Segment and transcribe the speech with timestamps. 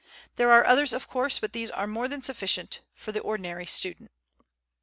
[0.35, 4.09] There are others, of course, but these are more than sufficient for the ordinary student.